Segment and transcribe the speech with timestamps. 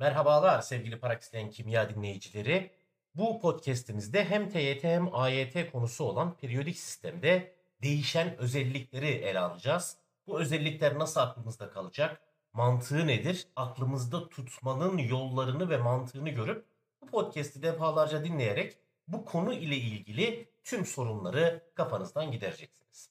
[0.00, 2.70] Merhabalar sevgili Paraksilen Kimya dinleyicileri.
[3.14, 9.96] Bu podcast'imizde hem TYT hem AYT konusu olan periyodik sistemde değişen özellikleri ele alacağız.
[10.26, 12.20] Bu özellikler nasıl aklımızda kalacak?
[12.52, 13.48] Mantığı nedir?
[13.56, 16.66] Aklımızda tutmanın yollarını ve mantığını görüp
[17.02, 18.78] bu podcast'i defalarca dinleyerek
[19.08, 23.10] bu konu ile ilgili tüm sorunları kafanızdan gidereceksiniz.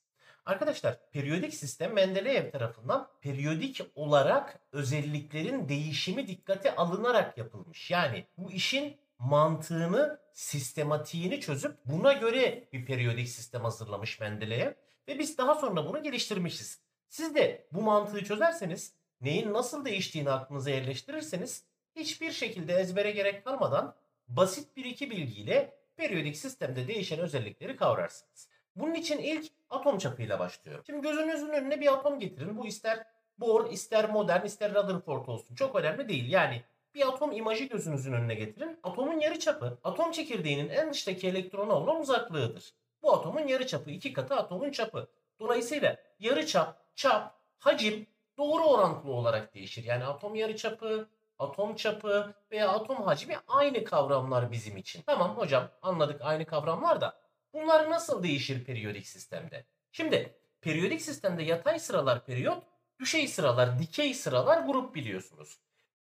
[0.49, 7.91] Arkadaşlar periyodik sistem Mendeleev tarafından periyodik olarak özelliklerin değişimi dikkate alınarak yapılmış.
[7.91, 14.71] Yani bu işin mantığını, sistematiğini çözüp buna göre bir periyodik sistem hazırlamış Mendeleev
[15.07, 16.81] ve biz daha sonra bunu geliştirmişiz.
[17.09, 23.95] Siz de bu mantığı çözerseniz, neyin nasıl değiştiğini aklınıza yerleştirirseniz hiçbir şekilde ezbere gerek kalmadan
[24.27, 28.49] basit bir iki bilgiyle periyodik sistemde değişen özellikleri kavrarsınız.
[28.75, 30.83] Bunun için ilk atom çapıyla başlıyor.
[30.85, 32.57] Şimdi gözünüzün önüne bir atom getirin.
[32.57, 33.05] Bu ister
[33.39, 35.55] Bohr, ister modern, ister Rutherford olsun.
[35.55, 36.31] Çok önemli değil.
[36.31, 36.63] Yani
[36.95, 38.79] bir atom imajı gözünüzün önüne getirin.
[38.83, 42.73] Atomun yarıçapı atom çekirdeğinin en dıştaki elektrona olan uzaklığıdır.
[43.03, 45.07] Bu atomun yarıçapı iki katı atomun çapı.
[45.39, 49.83] Dolayısıyla yarıçap, çap, hacim doğru orantılı olarak değişir.
[49.83, 55.01] Yani atom yarıçapı, atom çapı veya atom hacmi aynı kavramlar bizim için.
[55.05, 57.15] Tamam hocam anladık aynı kavramlar da
[57.53, 59.65] bunlar nasıl değişir periyodik sistemde?
[59.91, 62.63] Şimdi periyodik sistemde yatay sıralar periyot,
[62.99, 65.59] düşey sıralar, dikey sıralar grup biliyorsunuz.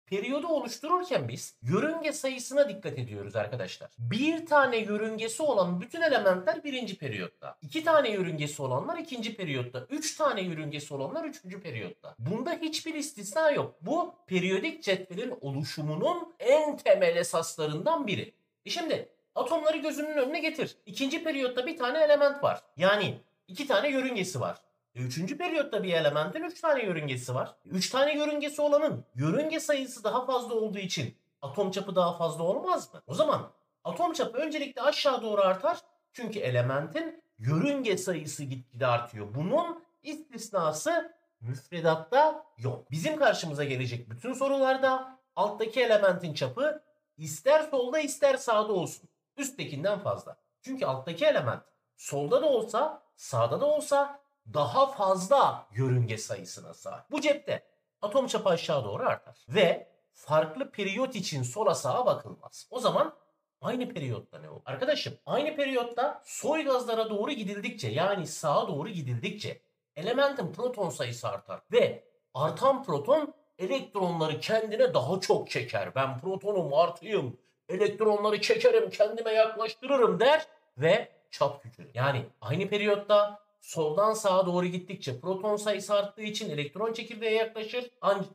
[0.06, 3.90] Periyodu oluştururken biz yörünge sayısına dikkat ediyoruz arkadaşlar.
[3.98, 7.58] Bir tane yörüngesi olan bütün elementler birinci periyotta.
[7.62, 9.86] iki tane yörüngesi olanlar ikinci periyotta.
[9.90, 12.14] Üç tane yörüngesi olanlar üçüncü periyotta.
[12.18, 13.74] Bunda hiçbir istisna yok.
[13.80, 18.34] Bu periyodik cetvelin oluşumunun en temel esaslarından biri.
[18.64, 20.76] E şimdi atomları gözünün önüne getir.
[20.86, 22.60] İkinci periyotta bir tane element var.
[22.76, 24.60] Yani iki tane yörüngesi var.
[24.94, 27.54] E, üçüncü periyotta bir elementin üç tane yörüngesi var.
[27.64, 32.94] Üç tane yörüngesi olanın yörünge sayısı daha fazla olduğu için atom çapı daha fazla olmaz
[32.94, 33.02] mı?
[33.06, 33.50] O zaman
[33.84, 35.78] atom çapı öncelikle aşağı doğru artar.
[36.12, 39.34] Çünkü elementin yörünge sayısı gitgide artıyor.
[39.34, 42.90] Bunun istisnası müfredatta yok.
[42.90, 46.82] Bizim karşımıza gelecek bütün sorularda alttaki elementin çapı
[47.18, 49.08] ister solda ister sağda olsun.
[49.36, 50.36] Üsttekinden fazla.
[50.62, 51.62] Çünkü alttaki element
[51.96, 54.20] solda da olsa sağda da olsa
[54.54, 57.10] daha fazla yörünge sayısına sahip.
[57.10, 57.62] Bu cepte
[58.02, 59.46] atom çapı aşağı doğru artar.
[59.48, 62.68] Ve farklı periyot için sola sağa bakılmaz.
[62.70, 63.16] O zaman
[63.60, 64.62] aynı periyotta ne olur?
[64.64, 69.62] Arkadaşım aynı periyotta soy gazlara doğru gidildikçe yani sağa doğru gidildikçe
[69.96, 71.60] elementin proton sayısı artar.
[71.72, 72.04] Ve
[72.34, 75.94] artan proton elektronları kendine daha çok çeker.
[75.94, 77.38] Ben protonum artıyım.
[77.68, 80.46] Elektronları çekerim kendime yaklaştırırım der
[80.78, 81.90] ve çap küçülür.
[81.94, 87.90] Yani aynı periyotta soldan sağa doğru gittikçe proton sayısı arttığı için elektron çekirdeğe yaklaşır.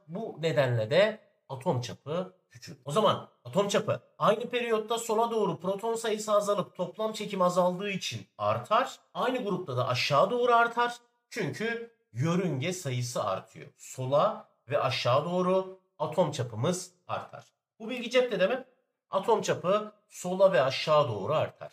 [0.08, 1.20] Bu nedenle de
[1.50, 2.78] atom çapı küçülür.
[2.86, 8.28] O zaman atom çapı aynı periyotta sola doğru proton sayısı azalıp toplam çekim azaldığı için
[8.38, 9.00] artar.
[9.14, 10.96] Aynı grupta da aşağı doğru artar.
[11.30, 13.68] Çünkü yörünge sayısı artıyor.
[13.78, 17.46] Sola ve aşağı doğru atom çapımız artar.
[17.80, 18.66] Bu bilgi cepte mi?
[19.12, 21.72] Atom çapı sola ve aşağı doğru artar.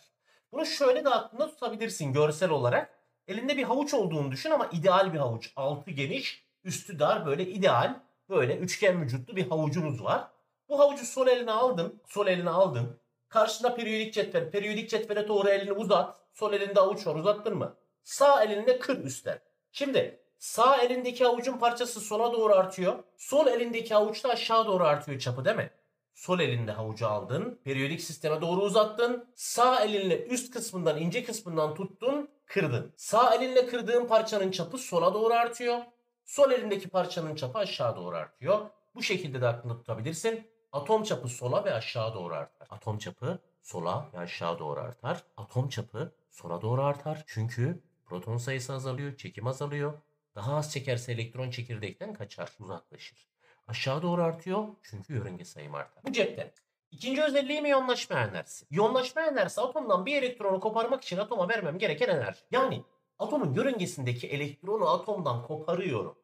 [0.51, 2.99] Bunu şöyle de aklında tutabilirsin görsel olarak.
[3.27, 5.51] Elinde bir havuç olduğunu düşün ama ideal bir havuç.
[5.55, 7.99] Altı geniş, üstü dar böyle ideal
[8.29, 10.27] böyle üçgen vücutlu bir havucunuz var.
[10.69, 12.01] Bu havucu sol eline aldın.
[12.07, 12.99] Sol eline aldın.
[13.29, 14.51] Karşında periyodik cetvel.
[14.51, 16.15] Periyodik cetvele doğru elini uzat.
[16.33, 17.75] Sol elinde avuç var uzattın mı?
[18.03, 19.39] Sağ elinde kır üstten.
[19.71, 23.03] Şimdi sağ elindeki avucun parçası sola doğru artıyor.
[23.17, 25.71] Sol elindeki avuç da aşağı doğru artıyor çapı değil mi?
[26.19, 27.59] Sol elinde havucu aldın.
[27.63, 29.29] Periyodik sisteme doğru uzattın.
[29.35, 32.29] Sağ elinle üst kısmından ince kısmından tuttun.
[32.45, 32.93] Kırdın.
[32.97, 35.79] Sağ elinle kırdığın parçanın çapı sola doğru artıyor.
[36.25, 38.69] Sol elindeki parçanın çapı aşağı doğru artıyor.
[38.95, 40.47] Bu şekilde de aklında tutabilirsin.
[40.71, 42.67] Atom çapı sola ve aşağı doğru artar.
[42.69, 45.23] Atom çapı sola ve aşağı doğru artar.
[45.37, 47.23] Atom çapı sola doğru artar.
[47.27, 49.93] Çünkü proton sayısı azalıyor, çekim azalıyor.
[50.35, 53.29] Daha az çekerse elektron çekirdekten kaçar, uzaklaşır.
[53.69, 56.03] Aşağı doğru artıyor çünkü yörünge sayım artar.
[56.03, 56.51] Bu cepten.
[56.91, 58.65] İkinci özelliğim iyonlaşma enerjisi.
[58.71, 62.39] İyonlaşma enerjisi atomdan bir elektronu koparmak için atoma vermem gereken enerji.
[62.51, 62.83] Yani
[63.19, 66.15] atomun yörüngesindeki elektronu atomdan koparıyorum.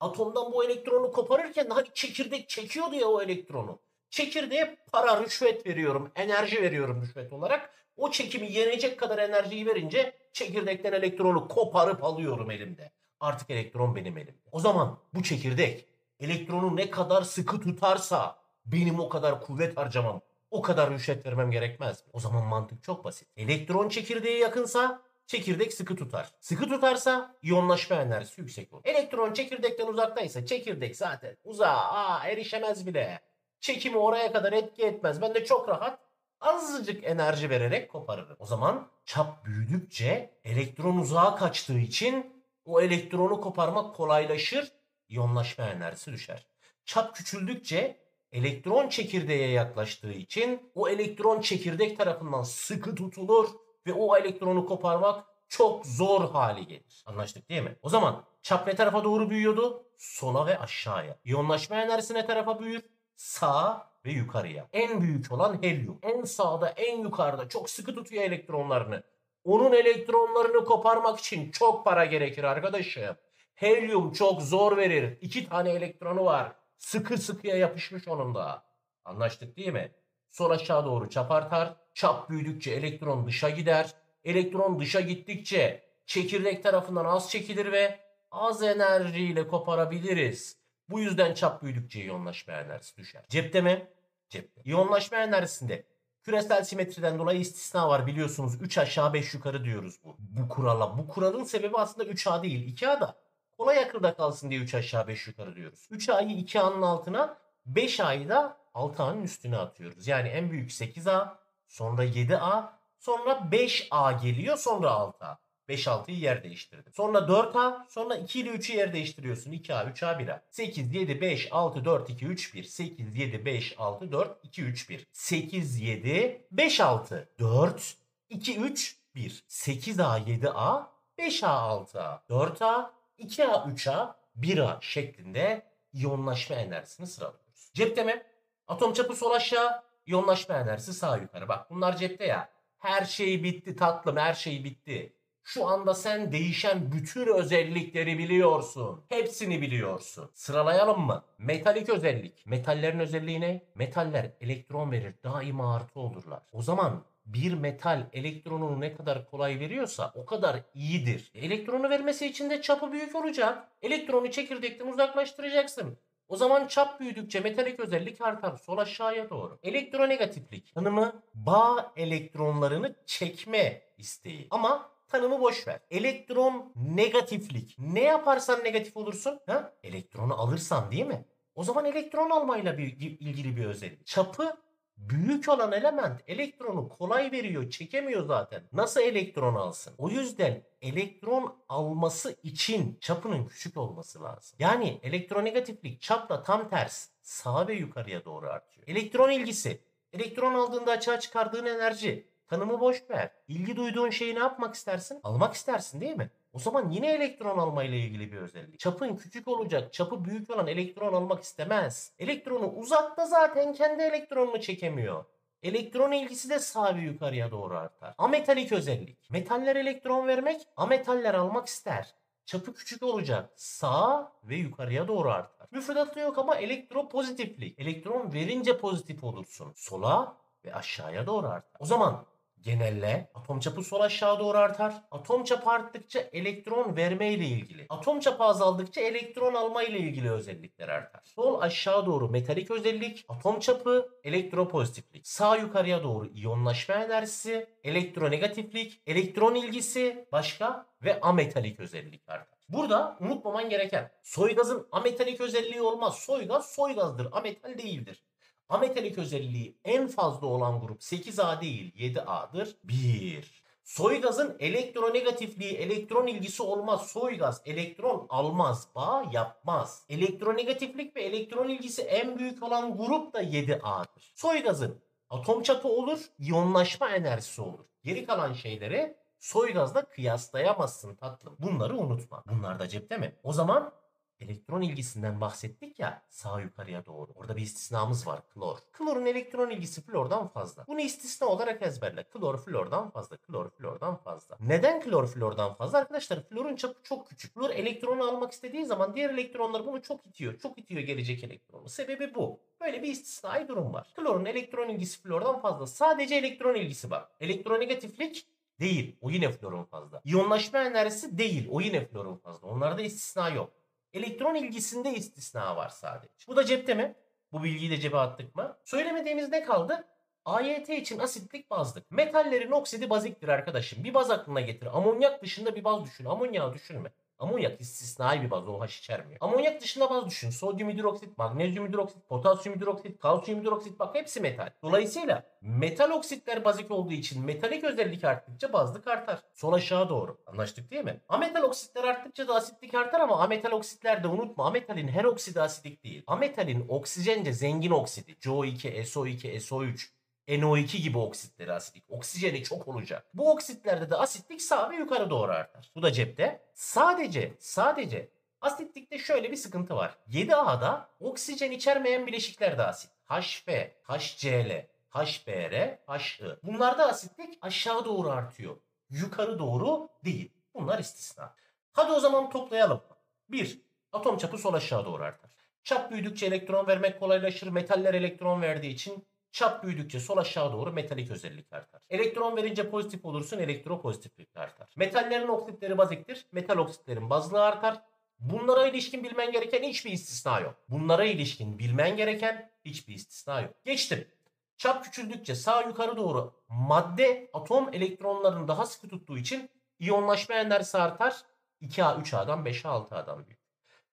[0.00, 3.78] Atomdan bu elektronu koparırken hani çekirdek çekiyordu ya o elektronu.
[4.10, 7.70] Çekirdeğe para, rüşvet veriyorum, enerji veriyorum rüşvet olarak.
[7.96, 12.92] O çekimi yenecek kadar enerjiyi verince çekirdekten elektronu koparıp alıyorum elimde.
[13.20, 14.40] Artık elektron benim elimde.
[14.52, 18.36] O zaman bu çekirdek elektronu ne kadar sıkı tutarsa
[18.66, 20.20] benim o kadar kuvvet harcamam,
[20.50, 22.04] o kadar rüşvet vermem gerekmez?
[22.12, 23.28] O zaman mantık çok basit.
[23.36, 26.30] Elektron çekirdeğe yakınsa çekirdek sıkı tutar.
[26.40, 28.82] Sıkı tutarsa iyonlaşma enerjisi yüksek olur.
[28.84, 33.20] Elektron çekirdekten uzaktaysa çekirdek zaten uzağa aa, erişemez bile.
[33.60, 35.22] Çekimi oraya kadar etki etmez.
[35.22, 35.98] Ben de çok rahat
[36.40, 38.36] azıcık enerji vererek koparırım.
[38.38, 44.72] O zaman çap büyüdükçe elektron uzağa kaçtığı için o elektronu koparmak kolaylaşır.
[45.08, 46.46] İyonlaşma enerjisi düşer.
[46.84, 48.00] Çap küçüldükçe
[48.32, 53.48] elektron çekirdeğe yaklaştığı için o elektron çekirdek tarafından sıkı tutulur
[53.86, 57.02] ve o elektronu koparmak çok zor hale gelir.
[57.06, 57.76] Anlaştık değil mi?
[57.82, 59.86] O zaman çap ne tarafa doğru büyüyordu?
[59.98, 61.18] Sola ve aşağıya.
[61.24, 62.82] İyonlaşma enerjisi ne tarafa büyür?
[63.16, 64.68] Sağa ve yukarıya.
[64.72, 65.98] En büyük olan helyum.
[66.02, 69.02] En sağda, en yukarıda çok sıkı tutuyor elektronlarını.
[69.44, 73.16] Onun elektronlarını koparmak için çok para gerekir arkadaşım.
[73.56, 75.18] Helyum çok zor verir.
[75.20, 76.52] İki tane elektronu var.
[76.78, 78.64] Sıkı sıkıya yapışmış onun da.
[79.04, 79.92] Anlaştık değil mi?
[80.30, 81.76] Sol aşağı doğru çap artar.
[81.94, 83.94] Çap büyüdükçe elektron dışa gider.
[84.24, 88.00] Elektron dışa gittikçe çekirdek tarafından az çekilir ve
[88.30, 90.56] az enerjiyle koparabiliriz.
[90.88, 93.24] Bu yüzden çap büyüdükçe iyonlaşma enerjisi düşer.
[93.28, 93.86] Cepte mi?
[94.28, 94.62] Cepte.
[94.64, 95.86] İyonlaşma enerjisinde
[96.22, 98.62] küresel simetriden dolayı istisna var biliyorsunuz.
[98.62, 100.16] 3 aşağı 5 yukarı diyoruz bu.
[100.18, 100.98] Bu kurala.
[100.98, 103.25] Bu kuralın sebebi aslında 3A değil 2A da.
[103.58, 105.88] Kolay akılda kalsın diye 3 aşağı 5 yukarı diyoruz.
[105.90, 107.38] 3A'yı 2A'nın altına
[107.72, 110.06] 5A'yı da 6A'nın üstüne atıyoruz.
[110.06, 111.28] Yani en büyük 8A
[111.68, 112.64] sonra 7A
[112.98, 115.36] sonra 5A geliyor sonra 6A.
[115.68, 116.92] 5 6'yı yer değiştirdim.
[116.92, 119.52] Sonra 4A, sonra 2 ile 3'ü yer değiştiriyorsun.
[119.52, 120.40] 2A, 3A, 1A.
[120.50, 122.64] 8, 7, 5, 6, 4, 2, 3, 1.
[122.64, 125.06] 8, 7, 5, 6, 4, 2, 3, 1.
[125.12, 127.96] 8, 7, 5, 6, 4,
[128.30, 129.44] 2, 3, 1.
[129.48, 130.86] 8A, 7A,
[131.18, 137.70] 5A, 6A, 4A, 2A, 3A, 1A şeklinde iyonlaşma enerjisini sıralıyoruz.
[137.74, 138.22] Cepte mi?
[138.68, 141.48] Atom çapı sol aşağı, iyonlaşma enerjisi sağ yukarı.
[141.48, 142.48] Bak bunlar cepte ya.
[142.78, 145.12] Her şey bitti tatlım, her şey bitti.
[145.44, 149.04] Şu anda sen değişen bütün özellikleri biliyorsun.
[149.08, 150.30] Hepsini biliyorsun.
[150.34, 151.24] Sıralayalım mı?
[151.38, 152.46] Metalik özellik.
[152.46, 153.64] Metallerin özelliği ne?
[153.74, 155.14] Metaller elektron verir.
[155.24, 156.42] Daima artı olurlar.
[156.52, 161.30] O zaman bir metal elektronunu ne kadar kolay veriyorsa o kadar iyidir.
[161.34, 163.68] Elektronu vermesi için de çapı büyük olacak.
[163.82, 165.98] Elektronu çekirdekten uzaklaştıracaksın.
[166.28, 169.58] O zaman çap büyüdükçe metalik özellik artar sol aşağıya doğru.
[169.62, 174.46] Elektronegatiflik tanımı bağ elektronlarını çekme isteği.
[174.50, 175.80] Ama tanımı boş ver.
[175.90, 177.76] Elektron negatiflik.
[177.78, 179.40] Ne yaparsan negatif olursun?
[179.46, 179.72] Ha?
[179.82, 181.24] Elektronu alırsan değil mi?
[181.54, 184.06] O zaman elektron almayla bir, ilgili bir özellik.
[184.06, 184.56] Çapı
[184.96, 188.62] büyük olan element elektronu kolay veriyor, çekemiyor zaten.
[188.72, 189.94] Nasıl elektron alsın?
[189.98, 194.56] O yüzden elektron alması için çapının küçük olması lazım.
[194.58, 198.88] Yani elektronegatiflik çapla tam ters sağa ve yukarıya doğru artıyor.
[198.88, 199.80] Elektron ilgisi.
[200.12, 203.30] Elektron aldığında açığa çıkardığın enerji Tanımı boş ver.
[203.48, 205.20] İlgi duyduğun şeyi ne yapmak istersin?
[205.22, 206.30] Almak istersin değil mi?
[206.56, 208.78] O zaman yine elektron alma ile ilgili bir özellik.
[208.78, 212.12] Çapın küçük olacak, çapı büyük olan elektron almak istemez.
[212.18, 215.24] Elektronu uzakta zaten kendi elektronunu çekemiyor.
[215.62, 218.14] Elektron ilgisi de sağ yukarıya doğru artar.
[218.18, 219.30] Ametalik özellik.
[219.30, 222.14] Metaller elektron vermek, ametaller almak ister.
[222.46, 223.50] Çapı küçük olacak.
[223.56, 225.68] Sağ ve yukarıya doğru artar.
[225.70, 227.78] Müfredatta yok ama elektropozitiflik.
[227.78, 229.72] Elektron verince pozitif olursun.
[229.76, 231.80] Sola ve aşağıya doğru artar.
[231.80, 232.26] O zaman
[232.66, 234.94] Genelle atom çapı sol aşağı doğru artar.
[235.10, 237.86] Atom çapı arttıkça elektron verme ile ilgili.
[237.88, 241.20] Atom çapı azaldıkça elektron alma ile ilgili özellikler artar.
[241.24, 245.26] Sol aşağı doğru metalik özellik, atom çapı, elektropozitiflik.
[245.26, 252.58] Sağ yukarıya doğru iyonlaşma enerjisi, elektronegatiflik, elektron ilgisi, başka ve ametalik özellik artar.
[252.68, 256.18] Burada unutmaman gereken soygazın ametalik özelliği olmaz.
[256.18, 258.24] Soygaz soygazdır, ametal değildir.
[258.68, 262.76] Ametalik özelliği en fazla olan grup 8A değil 7A'dır.
[262.84, 263.66] 1.
[263.84, 267.06] Soygazın elektronegatifliği, elektron ilgisi olmaz.
[267.06, 270.04] Soygaz elektron almaz, bağ yapmaz.
[270.08, 274.32] Elektronegatiflik ve elektron ilgisi en büyük olan grup da 7A'dır.
[274.34, 277.84] Soygazın atom çapı olur, iyonlaşma enerjisi olur.
[278.04, 281.56] Geri kalan şeyleri soygazla kıyaslayamazsın tatlım.
[281.58, 282.44] Bunları unutma.
[282.48, 283.36] Bunlar da cepte mi?
[283.42, 283.92] O zaman
[284.40, 287.32] elektron ilgisinden bahsettik ya sağ yukarıya doğru.
[287.34, 288.78] Orada bir istisnamız var klor.
[288.92, 290.84] Klorun elektron ilgisi flordan fazla.
[290.88, 292.24] Bunu istisna olarak ezberle.
[292.24, 293.36] Klor flordan fazla.
[293.36, 294.56] Klor flordan fazla.
[294.60, 295.98] Neden klor flordan fazla?
[295.98, 297.54] Arkadaşlar florun çapı çok küçük.
[297.54, 300.58] Flor elektronu almak istediği zaman diğer elektronlar bunu çok itiyor.
[300.58, 301.88] Çok itiyor gelecek elektronu.
[301.88, 302.60] Sebebi bu.
[302.80, 304.12] Böyle bir istisnai durum var.
[304.16, 305.86] Klorun elektron ilgisi flordan fazla.
[305.86, 307.28] Sadece elektron ilgisi var.
[307.40, 308.46] Elektronegatiflik
[308.80, 309.16] değil.
[309.20, 310.20] O yine florun fazla.
[310.24, 311.68] İyonlaşma enerjisi değil.
[311.70, 312.68] O yine florun fazla.
[312.68, 313.72] Onlarda istisna yok.
[314.16, 316.32] Elektron ilgisinde istisna var sadece.
[316.48, 317.14] Bu da cepte mi?
[317.52, 318.78] Bu bilgiyi de cebe attık mı?
[318.84, 320.08] Söylemediğimiz ne kaldı?
[320.44, 322.10] AYT için asitlik bazlık.
[322.10, 324.04] Metallerin oksidi baziktir arkadaşım.
[324.04, 324.86] Bir baz aklına getir.
[324.96, 326.24] Amonyak dışında bir baz düşün.
[326.24, 327.12] Amonyağı düşünme.
[327.38, 329.38] Amonyak istisnai bir baz OH içermiyor.
[329.40, 330.50] Amonyak dışında baz düşün.
[330.50, 334.70] Sodyum hidroksit, magnezyum hidroksit, potasyum hidroksit, kalsiyum hidroksit bak hepsi metal.
[334.82, 339.38] Dolayısıyla metal oksitler bazik olduğu için metalik özellik arttıkça bazlık artar.
[339.54, 340.38] Sol aşağı doğru.
[340.46, 341.20] Anlaştık değil mi?
[341.28, 346.04] Ametal oksitler arttıkça da asitlik artar ama ametal oksitler de unutma ametalin her oksidi asidik
[346.04, 346.24] değil.
[346.26, 350.15] Ametalin oksijence zengin oksidi CO2, SO2, SO3
[350.48, 352.04] NO2 gibi oksitleri asidik.
[352.08, 353.26] Oksijeni çok olacak.
[353.34, 355.90] Bu oksitlerde de asitlik sağ ve yukarı doğru artar.
[355.94, 356.62] Bu da cepte.
[356.74, 360.18] Sadece, sadece asitlikte şöyle bir sıkıntı var.
[360.28, 363.10] 7A'da oksijen içermeyen bileşikler de asit.
[363.24, 363.68] HF,
[364.02, 366.56] HCl, HBr, HI.
[366.62, 368.76] Bunlarda asitlik aşağı doğru artıyor.
[369.10, 370.52] Yukarı doğru değil.
[370.74, 371.54] Bunlar istisna.
[371.92, 373.02] Hadi o zaman toplayalım.
[373.48, 373.80] 1.
[374.12, 375.50] Atom çapı sol aşağı doğru artar.
[375.84, 377.68] Çap büyüdükçe elektron vermek kolaylaşır.
[377.68, 379.26] Metaller elektron verdiği için
[379.56, 382.02] Çap büyüdükçe sol aşağı doğru metalik özellik artar.
[382.10, 384.88] Elektron verince pozitif olursun elektropozitiflik artar.
[384.96, 386.46] Metallerin oksitleri baziktir.
[386.52, 388.02] Metal oksitlerin bazlığı artar.
[388.38, 390.74] Bunlara ilişkin bilmen gereken hiçbir istisna yok.
[390.88, 393.74] Bunlara ilişkin bilmen gereken hiçbir istisna yok.
[393.84, 394.28] Geçtim.
[394.76, 401.36] Çap küçüldükçe sağ yukarı doğru madde atom elektronlarını daha sıkı tuttuğu için iyonlaşma enerjisi artar.
[401.82, 403.60] 2A 3A'dan 5A 6A'dan büyük.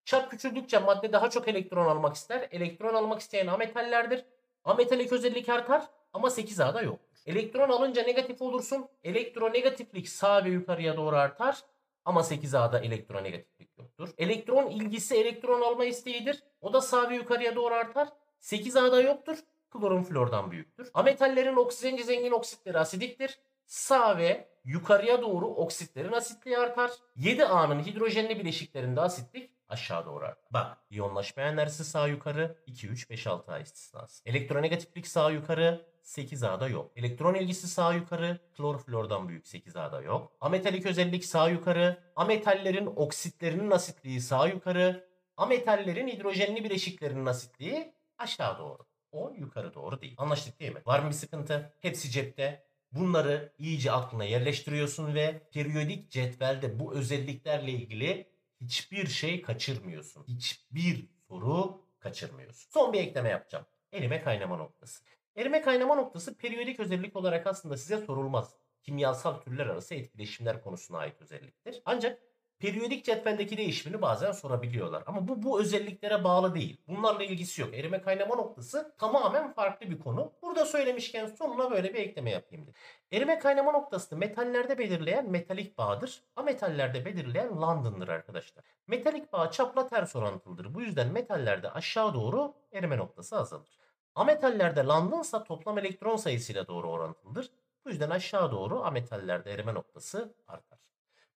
[0.06, 2.48] Çap küçüldükçe madde daha çok elektron almak ister.
[2.52, 4.26] Elektron almak isteyen ametallerdir.
[4.64, 7.00] Ametalik özellik artar ama 8A'da yok.
[7.26, 8.88] Elektron alınca negatif olursun.
[9.04, 11.58] Elektronegatiflik sağ ve yukarıya doğru artar.
[12.06, 14.10] Ama 8A'da elektronegatiflik yoktur.
[14.18, 16.44] Elektron ilgisi elektron alma isteğidir.
[16.62, 18.08] O da sağ ve yukarıya doğru artar.
[18.42, 19.38] 8A'da yoktur.
[19.70, 20.90] Klorun flordan büyüktür.
[20.94, 23.40] Ametallerin oksijenci zengin oksitleri asidiktir.
[23.66, 26.92] Sağ ve yukarıya doğru oksitlerin asitliği artar.
[27.18, 30.50] 7A'nın hidrojenli bileşiklerinde asitlik aşağı doğru artar.
[30.52, 34.24] Bak iyonlaşma enerjisi sağ yukarı 2, 3, 5, 6 A istisnası.
[34.26, 36.92] Elektronegatiflik sağ yukarı 8A'da yok.
[36.96, 40.32] Elektron ilgisi sağ yukarı kloroflordan büyük 8A'da yok.
[40.42, 42.04] Ametalik özellik sağ yukarı.
[42.16, 45.10] Ametallerin oksitlerinin asitliği sağ yukarı.
[45.38, 48.84] Ametallerin hidrojenli bileşiklerinin asitliği aşağı doğru.
[49.12, 50.16] O yukarı doğru değil.
[50.18, 50.82] Anlaştık değil mi?
[50.86, 51.74] Var mı bir sıkıntı?
[51.82, 52.64] Hepsi cepte.
[52.92, 58.33] Bunları iyice aklına yerleştiriyorsun ve periyodik cetvelde bu özelliklerle ilgili
[58.64, 60.26] hiçbir şey kaçırmıyorsun.
[60.28, 62.72] Hiçbir soru kaçırmıyorsun.
[62.72, 63.66] Son bir ekleme yapacağım.
[63.92, 65.04] Erime kaynama noktası.
[65.36, 68.56] Erime kaynama noktası periyodik özellik olarak aslında size sorulmaz.
[68.84, 71.82] Kimyasal türler arası etkileşimler konusuna ait özelliktir.
[71.86, 72.22] Ancak
[72.64, 75.04] periyodik cetveldeki değişimini bazen sorabiliyorlar.
[75.06, 76.82] Ama bu bu özelliklere bağlı değil.
[76.88, 77.74] Bunlarla ilgisi yok.
[77.74, 80.32] Erime kaynama noktası tamamen farklı bir konu.
[80.42, 82.74] Burada söylemişken sonuna böyle bir ekleme yapayım dedim.
[83.12, 86.24] Erime kaynama noktasını metallerde belirleyen metalik bağdır.
[86.36, 88.66] Ametallerde belirleyen London'dır arkadaşlar.
[88.88, 90.74] Metalik bağ çapla ters orantılıdır.
[90.74, 93.78] Bu yüzden metallerde aşağı doğru erime noktası azalır.
[94.16, 97.50] Ametallerde London'sa toplam elektron sayısıyla doğru orantılıdır.
[97.86, 100.93] Bu yüzden aşağı doğru ametallerde erime noktası artar.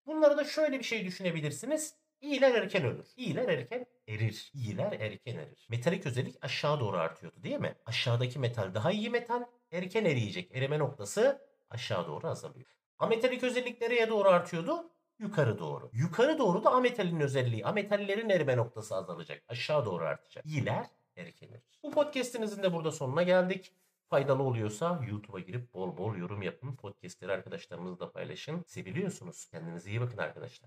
[0.07, 1.95] Bunları da şöyle bir şey düşünebilirsiniz.
[2.21, 3.07] İyiler erken ölür.
[3.17, 4.51] İyiler erken erir.
[4.53, 5.67] İyiler erken erir.
[5.69, 7.75] Metalik özellik aşağı doğru artıyordu değil mi?
[7.85, 9.43] Aşağıdaki metal daha iyi metal.
[9.71, 10.55] Erken eriyecek.
[10.55, 12.67] Erime noktası aşağı doğru azalıyor.
[12.99, 14.91] Ametalik özellik nereye doğru artıyordu?
[15.19, 15.89] Yukarı doğru.
[15.93, 17.65] Yukarı doğru da ametalin özelliği.
[17.65, 19.43] Ametallerin erime noktası azalacak.
[19.47, 20.45] Aşağı doğru artacak.
[20.45, 20.85] İyiler
[21.15, 21.79] erken erir.
[21.83, 23.73] Bu podcastimizin de burada sonuna geldik.
[24.09, 26.75] Faydalı oluyorsa YouTube'a girip bol bol yorum yapın.
[26.75, 28.63] Podcastleri arkadaşlarınızla paylaşın.
[28.67, 29.45] Seviliyorsunuz.
[29.45, 30.65] Kendinize iyi bakın arkadaşlar.